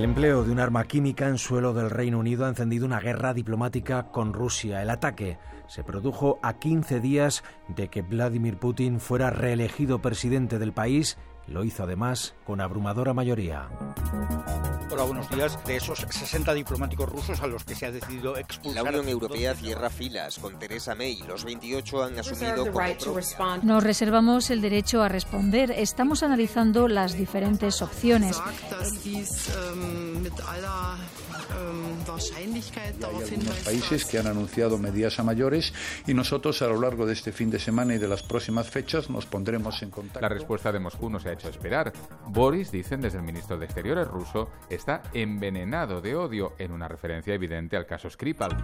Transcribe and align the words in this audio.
El 0.00 0.04
empleo 0.04 0.44
de 0.44 0.50
un 0.50 0.60
arma 0.60 0.84
química 0.84 1.28
en 1.28 1.36
suelo 1.36 1.74
del 1.74 1.90
Reino 1.90 2.18
Unido 2.18 2.46
ha 2.46 2.48
encendido 2.48 2.86
una 2.86 3.00
guerra 3.00 3.34
diplomática 3.34 4.04
con 4.04 4.32
Rusia. 4.32 4.80
El 4.80 4.88
ataque 4.88 5.36
se 5.66 5.84
produjo 5.84 6.38
a 6.42 6.54
15 6.54 7.00
días 7.00 7.44
de 7.68 7.88
que 7.88 8.00
Vladimir 8.00 8.56
Putin 8.56 8.98
fuera 8.98 9.28
reelegido 9.28 10.00
presidente 10.00 10.58
del 10.58 10.72
país. 10.72 11.18
Lo 11.50 11.64
hizo 11.64 11.82
además 11.82 12.34
con 12.44 12.60
abrumadora 12.60 13.12
mayoría. 13.12 13.68
Hola, 14.88 15.02
buenos 15.02 15.28
días. 15.30 15.58
De 15.64 15.76
esos 15.76 15.98
60 15.98 16.54
diplomáticos 16.54 17.08
rusos 17.08 17.40
a 17.42 17.48
los 17.48 17.64
que 17.64 17.74
se 17.74 17.86
ha 17.86 17.90
decidido 17.90 18.36
expulsar. 18.36 18.84
La 18.84 18.90
Unión 18.90 19.08
Europea 19.08 19.54
cierra 19.54 19.90
filas 19.90 20.38
con 20.38 20.58
Teresa 20.60 20.94
May. 20.94 21.22
Los 21.26 21.44
28 21.44 22.04
han 22.04 22.18
asumido 22.18 22.72
como 22.72 23.62
Nos 23.62 23.82
reservamos 23.82 24.50
el 24.50 24.60
derecho 24.60 25.02
a 25.02 25.08
responder. 25.08 25.72
Estamos 25.72 26.22
analizando 26.22 26.86
las 26.86 27.14
diferentes 27.16 27.82
opciones. 27.82 28.40
Hay 32.36 33.24
algunos 33.24 33.56
países 33.64 34.04
que 34.04 34.18
han 34.18 34.26
anunciado 34.26 34.78
medidas 34.78 35.18
a 35.18 35.22
mayores 35.22 35.72
y 36.06 36.14
nosotros 36.14 36.62
a 36.62 36.66
lo 36.66 36.80
largo 36.80 37.06
de 37.06 37.12
este 37.12 37.32
fin 37.32 37.50
de 37.50 37.58
semana 37.58 37.94
y 37.94 37.98
de 37.98 38.08
las 38.08 38.22
próximas 38.22 38.68
fechas 38.68 39.10
nos 39.10 39.26
pondremos 39.26 39.82
en 39.82 39.90
contacto. 39.90 40.20
La 40.20 40.28
respuesta 40.28 40.72
de 40.72 40.78
Moscú 40.80 41.10
no 41.10 41.18
se 41.18 41.30
ha 41.30 41.32
hecho 41.32 41.39
esperar. 41.48 41.92
Boris, 42.26 42.70
dicen 42.70 43.00
desde 43.00 43.18
el 43.18 43.24
ministro 43.24 43.58
de 43.58 43.64
Exteriores 43.64 44.08
ruso, 44.08 44.50
está 44.68 45.02
envenenado 45.12 46.00
de 46.00 46.14
odio 46.14 46.52
en 46.58 46.72
una 46.72 46.88
referencia 46.88 47.34
evidente 47.34 47.76
al 47.76 47.86
caso 47.86 48.10
Skripal. 48.10 48.56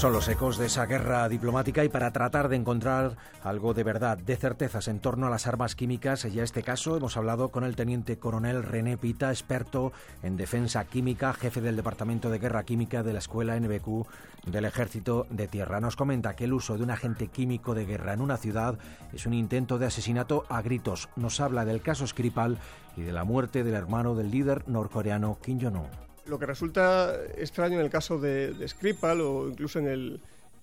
Son 0.00 0.14
los 0.14 0.28
ecos 0.28 0.56
de 0.56 0.64
esa 0.64 0.86
guerra 0.86 1.28
diplomática 1.28 1.84
y 1.84 1.90
para 1.90 2.10
tratar 2.10 2.48
de 2.48 2.56
encontrar 2.56 3.18
algo 3.44 3.74
de 3.74 3.84
verdad, 3.84 4.16
de 4.16 4.34
certezas 4.34 4.88
en 4.88 4.98
torno 4.98 5.26
a 5.26 5.30
las 5.30 5.46
armas 5.46 5.76
químicas, 5.76 6.24
y 6.24 6.40
este 6.40 6.62
caso 6.62 6.96
hemos 6.96 7.18
hablado 7.18 7.50
con 7.50 7.64
el 7.64 7.76
teniente 7.76 8.18
coronel 8.18 8.62
René 8.62 8.96
Pita, 8.96 9.28
experto 9.28 9.92
en 10.22 10.38
defensa 10.38 10.86
química, 10.86 11.34
jefe 11.34 11.60
del 11.60 11.76
Departamento 11.76 12.30
de 12.30 12.38
Guerra 12.38 12.62
Química 12.62 13.02
de 13.02 13.12
la 13.12 13.18
Escuela 13.18 13.60
NBQ 13.60 14.06
del 14.46 14.64
Ejército 14.64 15.26
de 15.28 15.48
Tierra. 15.48 15.80
Nos 15.80 15.96
comenta 15.96 16.34
que 16.34 16.44
el 16.44 16.54
uso 16.54 16.78
de 16.78 16.84
un 16.84 16.92
agente 16.92 17.28
químico 17.28 17.74
de 17.74 17.84
guerra 17.84 18.14
en 18.14 18.22
una 18.22 18.38
ciudad 18.38 18.78
es 19.12 19.26
un 19.26 19.34
intento 19.34 19.78
de 19.78 19.84
asesinato 19.84 20.46
a 20.48 20.62
gritos. 20.62 21.10
Nos 21.14 21.40
habla 21.40 21.66
del 21.66 21.82
caso 21.82 22.06
Skripal 22.06 22.56
y 22.96 23.02
de 23.02 23.12
la 23.12 23.24
muerte 23.24 23.64
del 23.64 23.74
hermano 23.74 24.14
del 24.14 24.30
líder 24.30 24.66
norcoreano 24.66 25.36
Kim 25.42 25.60
Jong-un. 25.60 26.09
Lo 26.30 26.38
que 26.38 26.46
resulta 26.46 27.12
extraño 27.36 27.80
en 27.80 27.84
el 27.84 27.90
caso 27.90 28.16
de, 28.16 28.54
Skripal 28.68 29.20
o 29.20 29.48
incluso 29.48 29.80
en 29.80 29.88
el, 29.88 30.20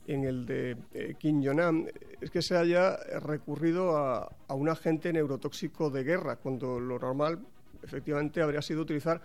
en 0.07 0.23
el 0.23 0.45
de 0.45 0.77
Kim 1.19 1.43
Jong-un 1.43 1.89
es 2.21 2.31
que 2.31 2.41
se 2.41 2.55
haya 2.55 2.95
recurrido 3.19 3.97
a, 3.97 4.31
un 4.47 4.69
agente 4.69 5.11
neurotóxico 5.11 5.89
de 5.89 6.05
guerra, 6.05 6.37
cuando 6.37 6.79
lo 6.79 6.97
normal 6.97 7.39
efectivamente 7.83 8.41
habría 8.41 8.61
sido 8.61 8.81
utilizar 8.81 9.21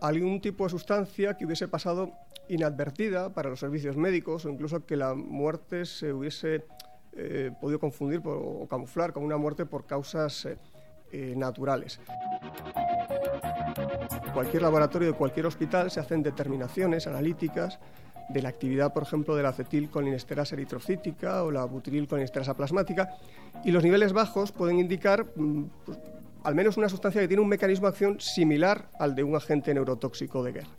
algún 0.00 0.40
tipo 0.40 0.62
de 0.62 0.70
sustancia 0.70 1.36
que 1.36 1.46
hubiese 1.46 1.66
pasado 1.66 2.12
inadvertida 2.48 3.34
para 3.34 3.50
los 3.50 3.58
servicios 3.58 3.96
médicos 3.96 4.44
o 4.44 4.50
incluso 4.50 4.86
que 4.86 4.96
la 4.96 5.14
muerte 5.14 5.84
se 5.84 6.12
hubiese 6.12 6.64
eh, 7.16 7.50
podido 7.60 7.80
confundir 7.80 8.22
o 8.24 8.68
camuflar 8.70 9.12
como 9.12 9.26
una 9.26 9.36
muerte 9.36 9.66
por 9.66 9.84
causas 9.84 10.44
eh, 10.44 10.56
eh, 11.10 11.34
naturales 11.36 11.98
cualquier 14.32 14.62
laboratorio 14.62 15.08
de 15.08 15.14
cualquier 15.14 15.46
hospital 15.46 15.90
se 15.90 16.00
hacen 16.00 16.22
determinaciones 16.22 17.06
analíticas 17.06 17.78
de 18.28 18.42
la 18.42 18.48
actividad, 18.48 18.92
por 18.92 19.02
ejemplo, 19.02 19.34
de 19.34 19.42
la 19.42 19.48
acetilcolinesterasa 19.48 20.54
eritrocítica 20.54 21.42
o 21.42 21.50
la 21.50 21.64
butirilcolinesterasa 21.64 22.54
plasmática, 22.54 23.16
y 23.64 23.72
los 23.72 23.82
niveles 23.82 24.12
bajos 24.12 24.52
pueden 24.52 24.78
indicar 24.78 25.26
mm, 25.34 25.64
pues, 25.84 25.98
al 26.44 26.54
menos 26.54 26.76
una 26.76 26.88
sustancia 26.88 27.20
que 27.20 27.28
tiene 27.28 27.42
un 27.42 27.48
mecanismo 27.48 27.86
de 27.86 27.90
acción 27.90 28.20
similar 28.20 28.88
al 28.98 29.14
de 29.14 29.24
un 29.24 29.34
agente 29.36 29.74
neurotóxico 29.74 30.42
de 30.42 30.52
guerra. 30.52 30.70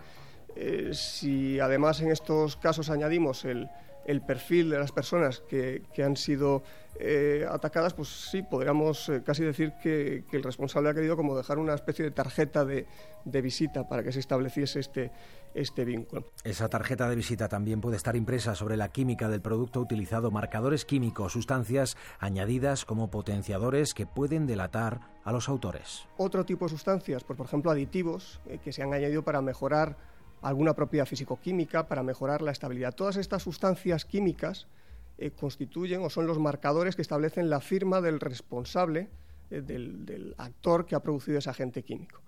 Eh, 0.56 0.92
si 0.94 1.60
además 1.60 2.02
en 2.02 2.12
estos 2.12 2.58
casos 2.58 2.90
añadimos 2.90 3.46
el, 3.46 3.70
el 4.06 4.22
perfil 4.22 4.70
de 4.70 4.80
las 4.80 4.92
personas 4.92 5.42
que, 5.48 5.84
han 6.04 6.18
sido 6.18 6.64
eh, 7.00 7.46
atacadas, 7.50 7.94
pues 7.94 8.10
sí, 8.10 8.44
podríamos 8.44 9.10
eh, 9.10 9.22
casi 9.24 9.44
decir 9.44 9.74
que, 9.82 10.24
el 10.32 10.44
responsable 10.44 10.90
ha 10.90 10.94
querido 10.94 11.16
como 11.16 11.38
dejar 11.38 11.60
una 11.60 11.74
especie 11.74 12.06
de 12.06 12.12
tarjeta 12.12 12.66
de, 12.66 12.88
visita 13.26 13.88
para 13.88 14.04
que 14.04 14.12
se 14.12 14.20
estableciese 14.20 14.80
este, 14.80 15.12
este 15.54 15.86
vínculo. 15.86 16.26
Esa 16.44 16.70
tarjeta 16.70 17.08
de 17.10 17.16
visita 17.16 17.48
también 17.48 17.82
puede 17.82 17.98
estar 17.98 18.16
impresa 18.16 18.56
sobre 18.56 18.78
la 18.78 18.90
química 18.90 19.30
del 19.30 19.42
producto 19.42 19.80
utilizado, 19.80 20.32
marcadores 20.32 20.86
químicos, 20.86 21.34
sustancias 21.34 21.98
añadidas 22.20 22.86
como 22.86 23.10
potenciadores 23.12 23.94
que 23.94 24.08
pueden 24.08 24.48
delatar 24.48 25.02
a 25.24 25.32
los 25.32 25.50
autores. 25.50 26.08
Otro 26.18 26.46
tipo 26.46 26.66
de 26.66 26.70
sustancias, 26.70 27.24
pues, 27.24 27.38
por 27.38 27.46
ejemplo 27.46 27.72
aditivos, 27.72 28.42
eh, 28.48 28.60
que 28.64 28.74
se 28.74 28.82
han 28.82 28.94
añadido 28.94 29.24
para 29.24 29.42
mejorar 29.42 29.98
alguna 30.42 30.74
propiedad 30.74 31.06
físico-química 31.06 31.88
para 31.88 32.04
mejorar 32.04 32.42
la 32.42 32.52
estabilidad. 32.52 32.96
Todas 32.96 33.18
estas 33.18 33.44
sustancias 33.44 34.06
químicas 34.06 34.68
eh, 35.18 35.32
constituyen 35.32 36.02
o 36.02 36.10
son 36.10 36.26
los 36.26 36.40
marcadores 36.40 36.96
que 36.96 37.02
establecen 37.02 37.50
la 37.50 37.62
firma 37.62 38.02
del 38.02 38.20
responsable, 38.20 39.10
eh, 39.52 39.62
del, 39.62 40.34
actor 40.38 40.86
que 40.86 40.96
ha 40.96 41.02
producido 41.02 41.38
ese 41.38 41.50
agente 41.50 41.84
químico. 41.84 42.22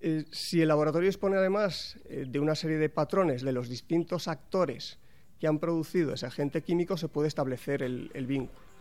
Eh, 0.00 0.24
si 0.30 0.62
el 0.62 0.68
laboratorio 0.68 1.08
dispone 1.08 1.36
además 1.36 1.98
de 2.08 2.40
una 2.40 2.54
serie 2.54 2.78
de 2.78 2.88
patrones 2.88 3.42
de 3.42 3.52
los 3.52 3.68
distintos 3.68 4.28
actores 4.28 4.98
que 5.38 5.46
han 5.46 5.58
producido 5.58 6.14
ese 6.14 6.26
agente 6.26 6.62
químico, 6.62 6.96
se 6.96 7.08
puede 7.08 7.28
establecer 7.28 7.82
el 7.82 8.26
vínculo. 8.26 8.73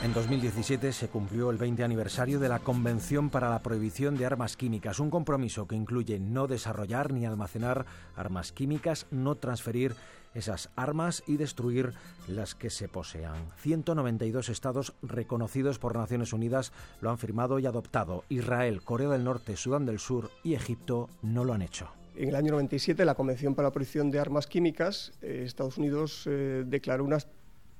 En 0.00 0.12
2017 0.14 0.92
se 0.92 1.08
cumplió 1.08 1.50
el 1.50 1.58
20 1.58 1.82
aniversario 1.82 2.38
de 2.38 2.48
la 2.48 2.60
Convención 2.60 3.30
para 3.30 3.50
la 3.50 3.58
Prohibición 3.64 4.16
de 4.16 4.26
Armas 4.26 4.56
Químicas, 4.56 5.00
un 5.00 5.10
compromiso 5.10 5.66
que 5.66 5.74
incluye 5.74 6.20
no 6.20 6.46
desarrollar 6.46 7.12
ni 7.12 7.26
almacenar 7.26 7.84
armas 8.14 8.52
químicas, 8.52 9.06
no 9.10 9.34
transferir 9.34 9.96
esas 10.34 10.70
armas 10.76 11.24
y 11.26 11.36
destruir 11.36 11.94
las 12.28 12.54
que 12.54 12.70
se 12.70 12.86
posean. 12.86 13.34
192 13.56 14.50
estados 14.50 14.94
reconocidos 15.02 15.80
por 15.80 15.96
Naciones 15.96 16.32
Unidas 16.32 16.72
lo 17.00 17.10
han 17.10 17.18
firmado 17.18 17.58
y 17.58 17.66
adoptado. 17.66 18.22
Israel, 18.28 18.82
Corea 18.82 19.08
del 19.08 19.24
Norte, 19.24 19.56
Sudán 19.56 19.84
del 19.84 19.98
Sur 19.98 20.30
y 20.44 20.54
Egipto 20.54 21.08
no 21.22 21.44
lo 21.44 21.54
han 21.54 21.62
hecho. 21.62 21.90
En 22.14 22.28
el 22.28 22.36
año 22.36 22.52
97, 22.52 23.04
la 23.04 23.14
Convención 23.16 23.56
para 23.56 23.68
la 23.68 23.72
Prohibición 23.72 24.12
de 24.12 24.20
Armas 24.20 24.46
Químicas, 24.46 25.12
eh, 25.22 25.42
Estados 25.44 25.78
Unidos 25.78 26.24
eh, 26.26 26.64
declaró 26.66 27.04
unas 27.04 27.28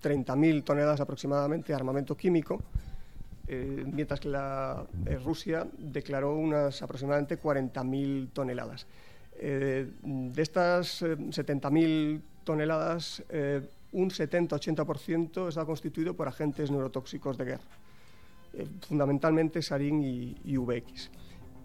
30.000 0.03 0.65
toneladas 0.65 1.01
aproximadamente 1.01 1.69
de 1.69 1.75
armamento 1.75 2.17
químico, 2.17 2.61
eh, 3.47 3.85
mientras 3.91 4.21
que 4.21 4.29
la, 4.29 4.85
eh, 5.07 5.19
Rusia 5.25 5.67
declaró 5.79 6.37
unas 6.37 6.83
aproximadamente 6.83 7.41
40.000 7.41 8.29
toneladas. 8.33 8.87
Eh, 9.41 9.91
de 10.03 10.43
estas 10.43 11.03
70.000 11.03 12.21
toneladas, 12.45 13.23
un 13.93 14.11
70-80% 14.11 15.49
está 15.49 15.65
constituido 15.65 16.15
por 16.15 16.29
agentes 16.29 16.71
neurotóxicos 16.71 17.39
de 17.39 17.45
guerra, 17.45 17.79
fundamentalmente 18.87 19.63
sarín 19.63 20.03
y, 20.03 20.37
y, 20.45 20.57
VX. 20.57 21.11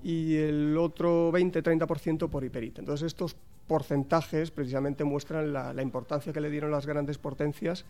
Y 0.04 0.36
el 0.36 0.78
otro 0.78 1.32
20-30% 1.32 2.30
por 2.30 2.44
hiperita. 2.44 2.82
Entonces, 2.82 3.08
estos 3.08 3.36
porcentajes 3.68 4.52
precisamente 4.52 5.06
muestran 5.06 5.54
la, 5.54 5.74
la 5.74 5.82
importancia 5.82 6.34
que 6.34 6.42
le 6.42 6.50
dieron 6.50 6.70
las 6.70 6.86
grandes 6.86 7.18
potencias 7.18 7.86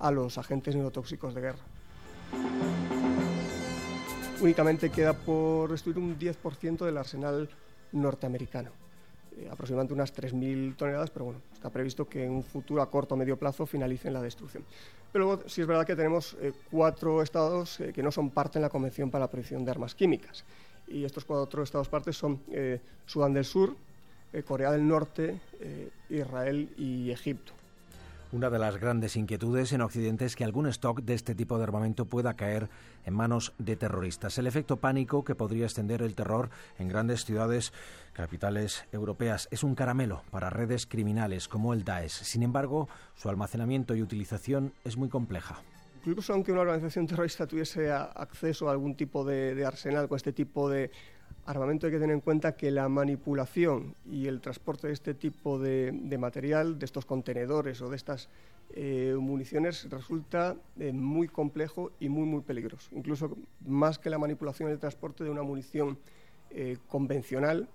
a 0.00 0.10
los 0.10 0.38
agentes 0.38 0.74
neurotóxicos 0.74 1.34
de 1.34 1.40
guerra. 1.40 1.64
Únicamente 4.40 4.90
queda 4.90 5.14
por 5.14 5.70
destruir 5.70 5.98
un 5.98 6.16
10% 6.16 6.84
del 6.84 6.96
arsenal 6.96 7.48
norteamericano, 7.90 8.70
eh, 9.36 9.48
aproximadamente 9.50 9.94
unas 9.94 10.14
3.000 10.14 10.76
toneladas, 10.76 11.10
pero 11.10 11.24
bueno, 11.24 11.40
está 11.52 11.70
previsto 11.70 12.08
que 12.08 12.24
en 12.24 12.30
un 12.30 12.44
futuro 12.44 12.80
a 12.80 12.88
corto 12.88 13.14
o 13.14 13.18
medio 13.18 13.36
plazo 13.36 13.66
finalicen 13.66 14.12
la 14.12 14.22
destrucción. 14.22 14.62
Pero 15.12 15.24
luego 15.24 15.42
sí 15.48 15.60
es 15.60 15.66
verdad 15.66 15.84
que 15.84 15.96
tenemos 15.96 16.36
eh, 16.40 16.52
cuatro 16.70 17.20
estados 17.20 17.80
eh, 17.80 17.92
que 17.92 18.02
no 18.02 18.12
son 18.12 18.30
parte 18.30 18.58
en 18.58 18.62
la 18.62 18.68
Convención 18.68 19.10
para 19.10 19.24
la 19.24 19.30
Prohibición 19.30 19.64
de 19.64 19.72
Armas 19.72 19.96
Químicas. 19.96 20.44
Y 20.86 21.04
estos 21.04 21.24
cuatro 21.24 21.62
estados 21.64 21.88
partes 21.88 22.16
son 22.16 22.40
Sudán 23.04 23.34
del 23.34 23.44
Sur, 23.44 23.76
Corea 24.46 24.72
del 24.72 24.88
Norte, 24.88 25.38
Israel 26.08 26.72
y 26.78 27.10
Egipto. 27.10 27.52
Una 28.30 28.50
de 28.50 28.58
las 28.58 28.76
grandes 28.76 29.16
inquietudes 29.16 29.72
en 29.72 29.80
Occidente 29.80 30.26
es 30.26 30.36
que 30.36 30.44
algún 30.44 30.66
stock 30.66 31.00
de 31.00 31.14
este 31.14 31.34
tipo 31.34 31.56
de 31.56 31.64
armamento 31.64 32.04
pueda 32.04 32.34
caer 32.34 32.68
en 33.06 33.14
manos 33.14 33.54
de 33.56 33.74
terroristas. 33.74 34.36
El 34.36 34.46
efecto 34.46 34.76
pánico 34.76 35.24
que 35.24 35.34
podría 35.34 35.64
extender 35.64 36.02
el 36.02 36.14
terror 36.14 36.50
en 36.78 36.88
grandes 36.88 37.24
ciudades 37.24 37.72
capitales 38.12 38.84
europeas 38.92 39.48
es 39.50 39.62
un 39.62 39.74
caramelo 39.74 40.24
para 40.30 40.50
redes 40.50 40.86
criminales 40.86 41.48
como 41.48 41.72
el 41.72 41.84
Daesh. 41.84 42.22
Sin 42.22 42.42
embargo, 42.42 42.90
su 43.14 43.30
almacenamiento 43.30 43.94
y 43.94 44.02
utilización 44.02 44.74
es 44.84 44.98
muy 44.98 45.08
compleja. 45.08 45.62
Incluso 46.04 46.34
aunque 46.34 46.52
una 46.52 46.60
organización 46.60 47.06
terrorista 47.06 47.46
tuviese 47.46 47.90
acceso 47.90 48.68
a 48.68 48.72
algún 48.72 48.94
tipo 48.94 49.24
de, 49.24 49.64
arsenal 49.64 50.06
con 50.06 50.16
este 50.16 50.34
tipo 50.34 50.68
de 50.68 50.90
armamento 51.48 51.86
hay 51.86 51.92
que 51.92 51.98
tener 51.98 52.14
en 52.14 52.20
cuenta 52.20 52.56
que 52.56 52.70
la 52.70 52.88
manipulación 52.90 53.94
y 54.04 54.26
el 54.26 54.42
transporte 54.42 54.88
de 54.88 54.92
este 54.92 55.14
tipo 55.14 55.58
de, 55.58 55.92
material, 56.18 56.78
de 56.78 56.84
estos 56.84 57.06
contenedores 57.06 57.80
o 57.80 57.88
de 57.88 57.96
estas 57.96 58.28
eh, 58.74 59.16
municiones, 59.18 59.88
resulta 59.88 60.56
eh, 60.78 60.92
muy 60.92 61.26
complejo 61.26 61.90
y 62.00 62.10
muy, 62.10 62.26
muy 62.26 62.42
peligroso. 62.42 62.90
Incluso 62.94 63.34
más 63.66 63.98
que 63.98 64.10
la 64.10 64.18
manipulación 64.18 64.68
y 64.68 64.72
el 64.72 64.78
transporte 64.78 65.24
de 65.24 65.30
una 65.30 65.42
munición 65.42 65.98
eh, 66.50 66.76
convencional. 66.86 67.66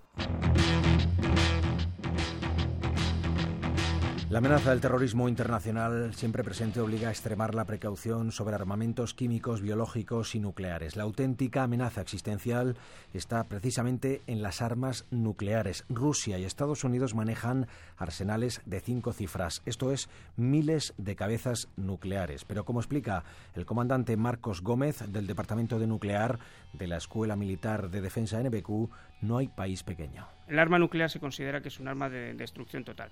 La 4.30 4.38
amenaza 4.38 4.70
del 4.70 4.80
terrorismo 4.80 5.28
internacional 5.28 6.14
siempre 6.14 6.42
presente 6.42 6.80
obliga 6.80 7.08
a 7.08 7.10
extremar 7.10 7.54
la 7.54 7.66
precaución 7.66 8.32
sobre 8.32 8.54
armamentos 8.54 9.12
químicos, 9.12 9.60
biológicos 9.60 10.34
y 10.34 10.40
nucleares. 10.40 10.96
La 10.96 11.02
auténtica 11.02 11.62
amenaza 11.62 12.00
existencial 12.00 12.74
está 13.12 13.44
precisamente 13.44 14.22
en 14.26 14.40
las 14.40 14.62
armas 14.62 15.06
nucleares. 15.10 15.84
Rusia 15.90 16.38
y 16.38 16.44
Estados 16.44 16.84
Unidos 16.84 17.14
manejan 17.14 17.66
arsenales 17.98 18.62
de 18.64 18.80
cinco 18.80 19.12
cifras, 19.12 19.62
esto 19.66 19.92
es, 19.92 20.08
miles 20.36 20.94
de 20.96 21.16
cabezas 21.16 21.68
nucleares. 21.76 22.46
Pero 22.46 22.64
como 22.64 22.80
explica 22.80 23.24
el 23.54 23.66
comandante 23.66 24.16
Marcos 24.16 24.62
Gómez 24.62 25.04
del 25.06 25.26
Departamento 25.26 25.78
de 25.78 25.86
Nuclear 25.86 26.38
de 26.72 26.86
la 26.86 26.96
Escuela 26.96 27.36
Militar 27.36 27.90
de 27.90 28.00
Defensa 28.00 28.42
NBQ, 28.42 28.90
no 29.20 29.36
hay 29.36 29.48
país 29.48 29.82
pequeño. 29.82 30.26
El 30.48 30.58
arma 30.58 30.78
nuclear 30.78 31.10
se 31.10 31.20
considera 31.20 31.60
que 31.60 31.68
es 31.68 31.78
un 31.78 31.88
arma 31.88 32.08
de 32.08 32.32
destrucción 32.32 32.84
total. 32.84 33.10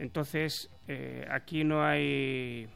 Entonces, 0.00 0.70
eh, 0.88 1.26
aquí 1.30 1.62
no 1.62 1.84
hay 1.84 2.66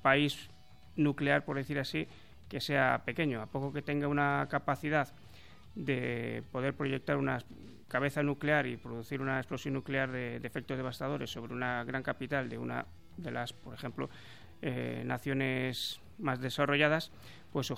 país 0.00 0.48
nuclear, 0.96 1.44
por 1.44 1.56
decir 1.56 1.78
así, 1.78 2.08
que 2.48 2.58
sea 2.58 3.02
pequeño. 3.04 3.42
A 3.42 3.46
poco 3.46 3.70
que 3.70 3.82
tenga 3.82 4.08
una 4.08 4.48
capacidad 4.50 5.12
de 5.74 6.42
poder 6.50 6.72
proyectar 6.72 7.18
una 7.18 7.38
cabeza 7.88 8.22
nuclear 8.22 8.66
y 8.66 8.78
producir 8.78 9.20
una 9.20 9.36
explosión 9.36 9.74
nuclear 9.74 10.10
de, 10.10 10.36
efectos 10.36 10.78
devastadores 10.78 11.30
sobre 11.30 11.52
una 11.52 11.84
gran 11.84 12.02
capital 12.02 12.48
de 12.48 12.56
una 12.56 12.86
de 13.18 13.30
las, 13.30 13.52
por 13.52 13.74
ejemplo, 13.74 14.08
eh, 14.62 15.02
naciones 15.04 16.00
más 16.18 16.40
desarrolladas, 16.40 17.12
pues 17.52 17.70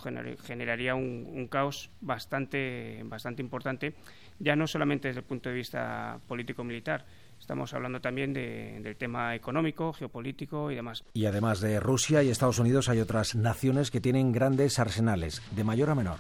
generaría 0.45 0.95
un, 0.95 1.29
un, 1.29 1.49
caos 1.49 1.91
bastante, 2.01 3.03
bastante 3.07 3.43
importante, 3.43 3.95
ya 4.39 4.55
no 4.55 4.69
solamente 4.69 5.09
desde 5.09 5.21
el 5.21 5.27
punto 5.27 5.49
de 5.49 5.57
vista 5.57 6.21
político-militar, 6.29 7.05
Estamos 7.43 7.75
hablando 7.75 8.01
también 8.01 8.33
del 8.33 8.95
tema 8.95 9.35
económico, 9.35 9.93
geopolítico 9.93 10.71
y 10.71 10.77
demás. 10.77 11.03
Y 11.13 11.27
además 11.27 11.61
de 11.61 11.81
Rusia 11.81 12.23
y 12.23 12.29
Estados 12.29 12.61
Unidos 12.61 12.89
hay 12.89 13.01
otras 13.01 13.35
naciones 13.35 13.91
que 13.91 14.01
tienen 14.01 14.31
grandes 14.31 14.79
arsenales, 14.79 15.43
de 15.51 15.65
mayor 15.65 15.91
a 15.91 15.97
menor. 15.97 16.19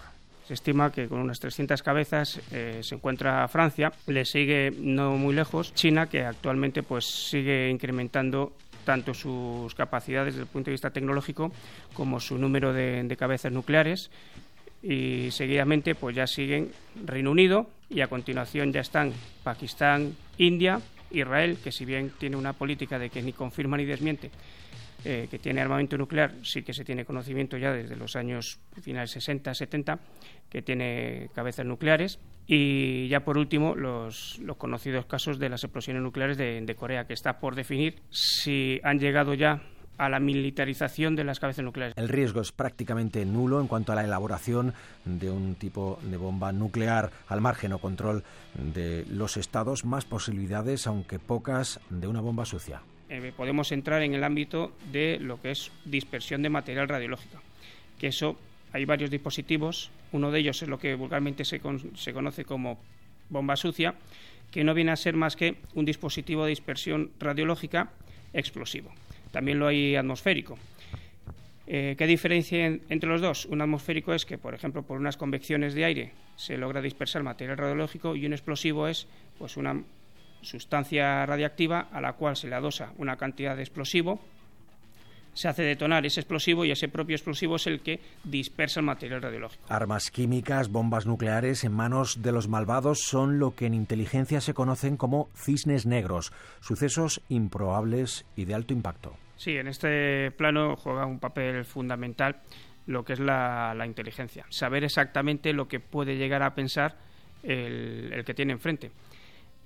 Se 0.48 0.54
estima 0.54 0.90
que 0.90 1.06
con 1.06 1.20
unas 1.20 1.38
300 1.38 1.80
cabezas 1.84 2.40
eh, 2.50 2.80
se 2.82 2.96
encuentra 2.96 3.46
Francia, 3.46 3.92
le 4.08 4.24
sigue 4.24 4.72
no 4.76 5.12
muy 5.12 5.32
lejos 5.32 5.72
China, 5.74 6.08
que 6.08 6.24
actualmente 6.24 6.82
pues 6.82 7.04
sigue 7.04 7.70
incrementando 7.70 8.54
tanto 8.84 9.14
sus 9.14 9.76
capacidades 9.76 10.34
desde 10.34 10.42
el 10.42 10.48
punto 10.48 10.70
de 10.70 10.72
vista 10.72 10.90
tecnológico 10.90 11.52
como 11.94 12.18
su 12.18 12.36
número 12.36 12.72
de, 12.72 13.04
de 13.04 13.16
cabezas 13.16 13.52
nucleares 13.52 14.10
y 14.82 15.30
seguidamente 15.30 15.94
pues 15.94 16.16
ya 16.16 16.26
siguen 16.26 16.72
Reino 17.06 17.30
Unido 17.30 17.70
y 17.88 18.00
a 18.00 18.08
continuación 18.08 18.72
ya 18.72 18.80
están 18.80 19.12
Pakistán, 19.44 20.16
India 20.36 20.80
Israel, 21.12 21.58
que 21.62 21.72
si 21.72 21.84
bien 21.84 22.12
tiene 22.18 22.36
una 22.36 22.52
política 22.52 22.98
de 22.98 23.10
que 23.10 23.22
ni 23.22 23.32
confirma 23.32 23.76
ni 23.76 23.84
desmiente 23.84 24.30
eh, 25.04 25.26
que 25.28 25.38
tiene 25.38 25.60
armamento 25.60 25.98
nuclear, 25.98 26.32
sí 26.42 26.62
que 26.62 26.72
se 26.72 26.84
tiene 26.84 27.04
conocimiento 27.04 27.56
ya 27.56 27.72
desde 27.72 27.96
los 27.96 28.14
años 28.14 28.60
finales 28.82 29.10
60, 29.10 29.52
70, 29.52 29.98
que 30.48 30.62
tiene 30.62 31.28
cabezas 31.34 31.66
nucleares. 31.66 32.20
Y 32.46 33.08
ya 33.08 33.20
por 33.20 33.36
último, 33.36 33.74
los, 33.74 34.40
conocidos 34.58 35.06
casos 35.06 35.38
de 35.38 35.48
las 35.48 35.64
explosiones 35.64 36.02
nucleares 36.02 36.36
de 36.36 36.74
Corea, 36.76 37.06
que 37.06 37.14
está 37.14 37.40
por 37.40 37.56
definir 37.56 38.00
si 38.10 38.80
han 38.84 38.98
llegado 39.00 39.34
ya 39.34 39.62
a 39.98 40.08
la 40.08 40.20
militarización 40.20 41.16
de 41.16 41.24
las 41.24 41.40
cabezas 41.40 41.64
nucleares. 41.64 41.94
El 41.96 42.08
riesgo 42.08 42.40
es 42.40 42.52
prácticamente 42.52 43.24
nulo 43.24 43.60
en 43.60 43.66
cuanto 43.66 43.92
a 43.92 43.94
la 43.94 44.04
elaboración 44.04 44.74
de 45.04 45.30
un 45.30 45.54
tipo 45.54 45.98
de 46.02 46.16
bomba 46.16 46.52
nuclear 46.52 47.10
al 47.28 47.40
margen 47.40 47.72
o 47.72 47.78
control 47.78 48.24
de 48.54 49.04
los 49.08 49.36
estados, 49.36 49.84
más 49.84 50.04
posibilidades, 50.04 50.86
aunque 50.86 51.18
pocas, 51.18 51.80
de 51.90 52.06
una 52.06 52.20
bomba 52.20 52.44
sucia. 52.44 52.82
Eh, 53.08 53.32
podemos 53.36 53.72
entrar 53.72 54.02
en 54.02 54.14
el 54.14 54.24
ámbito 54.24 54.72
de 54.90 55.18
lo 55.20 55.40
que 55.40 55.50
es 55.50 55.70
dispersión 55.84 56.42
de 56.42 56.48
material 56.48 56.88
radiológico, 56.88 57.38
que 57.98 58.08
eso 58.08 58.36
hay 58.72 58.86
varios 58.86 59.10
dispositivos, 59.10 59.90
uno 60.12 60.30
de 60.30 60.40
ellos 60.40 60.62
es 60.62 60.68
lo 60.68 60.78
que 60.78 60.94
vulgarmente 60.94 61.44
se, 61.44 61.60
se 61.94 62.12
conoce 62.12 62.44
como 62.44 62.78
bomba 63.28 63.56
sucia, 63.56 63.94
que 64.50 64.64
no 64.64 64.74
viene 64.74 64.92
a 64.92 64.96
ser 64.96 65.14
más 65.14 65.36
que 65.36 65.56
un 65.74 65.84
dispositivo 65.84 66.44
de 66.44 66.50
dispersión 66.50 67.10
radiológica 67.18 67.90
explosivo 68.32 68.92
también 69.32 69.58
lo 69.58 69.66
hay 69.66 69.96
atmosférico. 69.96 70.56
Eh, 71.66 71.94
¿Qué 71.96 72.06
diferencia 72.06 72.66
entre 72.66 73.08
los 73.08 73.20
dos? 73.20 73.46
Un 73.46 73.60
atmosférico 73.60 74.14
es 74.14 74.24
que, 74.26 74.38
por 74.38 74.54
ejemplo, 74.54 74.82
por 74.82 74.98
unas 74.98 75.16
convecciones 75.16 75.74
de 75.74 75.84
aire 75.84 76.12
se 76.36 76.56
logra 76.56 76.80
dispersar 76.80 77.22
material 77.22 77.56
radiológico 77.56 78.14
y 78.14 78.26
un 78.26 78.32
explosivo 78.32 78.88
es 78.88 79.06
pues, 79.38 79.56
una 79.56 79.82
sustancia 80.42 81.24
radiactiva 81.24 81.88
a 81.92 82.00
la 82.00 82.14
cual 82.14 82.36
se 82.36 82.48
le 82.48 82.56
adosa 82.56 82.92
una 82.98 83.16
cantidad 83.16 83.56
de 83.56 83.62
explosivo, 83.62 84.20
se 85.34 85.48
hace 85.48 85.62
detonar 85.62 86.04
ese 86.06 86.20
explosivo 86.20 86.64
y 86.64 86.70
ese 86.70 86.88
propio 86.88 87.16
explosivo 87.16 87.56
es 87.56 87.66
el 87.66 87.80
que 87.80 88.00
dispersa 88.24 88.80
el 88.80 88.86
material 88.86 89.22
radiológico. 89.22 89.64
Armas 89.68 90.10
químicas, 90.10 90.68
bombas 90.68 91.06
nucleares 91.06 91.64
en 91.64 91.72
manos 91.72 92.22
de 92.22 92.32
los 92.32 92.48
malvados 92.48 93.00
son 93.00 93.38
lo 93.38 93.54
que 93.54 93.66
en 93.66 93.74
inteligencia 93.74 94.40
se 94.40 94.54
conocen 94.54 94.96
como 94.96 95.28
cisnes 95.34 95.86
negros, 95.86 96.32
sucesos 96.60 97.22
improbables 97.28 98.24
y 98.36 98.44
de 98.44 98.54
alto 98.54 98.72
impacto. 98.72 99.16
Sí, 99.36 99.56
en 99.56 99.66
este 99.66 100.30
plano 100.30 100.76
juega 100.76 101.06
un 101.06 101.18
papel 101.18 101.64
fundamental 101.64 102.36
lo 102.86 103.04
que 103.04 103.14
es 103.14 103.20
la, 103.20 103.74
inteligencia, 103.84 104.46
saber 104.50 104.84
exactamente 104.84 105.52
lo 105.52 105.68
que 105.68 105.80
puede 105.80 106.16
llegar 106.16 106.42
a 106.42 106.54
pensar 106.54 106.96
el, 107.42 108.22
que 108.24 108.34
tiene 108.34 108.52
enfrente. 108.52 108.90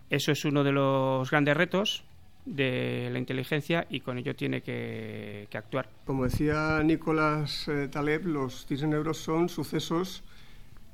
Eso 0.08 0.32
es 0.32 0.44
uno 0.44 0.64
de 0.64 0.72
los 0.72 1.30
grandes 1.30 1.56
retos 1.56 2.04
de 2.46 3.10
la 3.12 3.18
inteligencia 3.18 3.86
y 3.90 4.00
con 4.00 4.18
ello 4.18 4.34
tiene 4.34 4.62
que, 4.62 5.48
actuar. 5.52 5.88
Como 6.06 6.24
decía 6.24 6.82
Nicolás 6.82 7.68
eh, 7.68 7.88
Taleb, 7.88 8.26
los 8.26 8.66
cisnes 8.66 8.90
negros 8.90 9.18
son 9.18 9.48
sucesos 9.48 10.22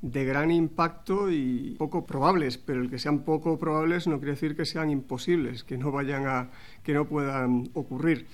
de 0.01 0.25
gran 0.25 0.51
impacto 0.51 1.31
y 1.31 1.75
poco 1.77 2.05
probables, 2.05 2.57
pero 2.57 2.81
el 2.81 2.89
que 2.89 2.99
sean 2.99 3.19
poco 3.19 3.57
probables 3.57 4.07
no 4.07 4.17
quiere 4.17 4.31
decir 4.31 4.55
que 4.57 4.65
sean 4.65 4.89
imposibles, 4.89 5.63
que 5.63 5.77
no 5.77 5.91
vayan 5.91 6.27
a 6.27 6.49
que 6.83 6.93
no 6.93 7.05
puedan 7.05 7.69
ocurrir 7.73 8.25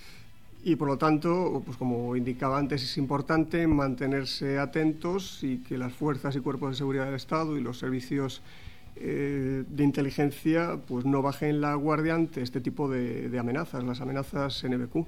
y 0.64 0.76
por 0.76 0.90
lo 0.90 0.98
tanto, 0.98 1.62
pues 1.66 1.78
como 1.78 2.16
indicaba 2.16 2.58
antes, 2.58 2.84
es 2.84 2.98
importante 2.98 3.66
mantenerse 3.66 4.60
atentos 4.60 5.44
y 5.44 5.60
que 5.60 5.78
las 5.78 5.94
fuerzas 5.94 6.36
y 6.36 6.40
cuerpos 6.40 6.72
de 6.72 6.76
seguridad 6.76 7.06
del 7.06 7.16
Estado 7.16 7.58
y 7.58 7.62
los 7.62 7.80
servicios 7.80 8.42
eh, 9.02 9.64
de 9.68 9.84
inteligencia 9.84 10.80
pues 10.88 11.06
no 11.06 11.22
bajen 11.22 11.62
la 11.62 11.74
guardia 11.76 12.16
ante 12.16 12.42
este 12.42 12.60
tipo 12.62 12.90
de, 12.90 13.38
amenazas, 13.40 13.84
las 13.84 14.02
amenazas 14.02 14.64
NBQ. 14.64 15.06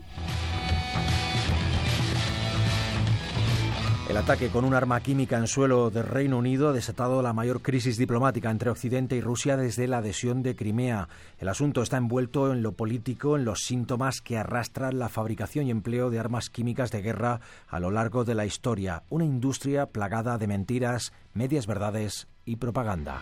El 4.12 4.18
ataque 4.18 4.50
con 4.50 4.66
un 4.66 4.74
arma 4.74 5.00
química 5.00 5.38
en 5.38 5.48
suelo 5.48 5.90
del 5.90 6.04
Reino 6.04 6.38
Unido 6.38 6.68
ha 6.68 6.74
desatado 6.74 7.22
la 7.22 7.32
mayor 7.32 7.62
crisis 7.62 7.98
diplomática 7.98 8.52
entre 8.52 8.70
Occidente 8.70 9.16
y 9.16 9.22
Rusia 9.22 9.56
desde 9.56 9.88
la 9.88 10.00
adhesión 10.00 10.44
de 10.44 10.56
Crimea. 10.56 11.08
El 11.40 11.48
asunto 11.48 11.82
está 11.82 11.96
envuelto 11.96 12.52
en 12.52 12.62
lo 12.62 12.74
político, 12.74 13.38
en 13.38 13.46
los 13.46 13.62
síntomas 13.62 14.20
que 14.20 14.38
arrastran 14.38 15.00
la 15.00 15.08
fabricación 15.08 15.66
y 15.68 15.72
empleo 15.72 16.10
de 16.10 16.20
armas 16.20 16.50
químicas 16.50 16.92
de 16.92 17.02
guerra 17.02 17.40
a 17.70 17.80
lo 17.80 17.90
largo 17.90 18.26
de 18.26 18.36
la 18.36 18.46
historia, 18.46 19.04
una 19.10 19.24
industria 19.24 19.86
plagada 19.86 20.38
de 20.38 20.48
mentiras, 20.48 21.14
medias 21.34 21.66
verdades 21.66 22.28
y 22.46 22.56
propaganda. 22.56 23.22